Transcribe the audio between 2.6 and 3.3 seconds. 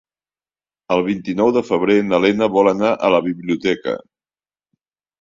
anar a la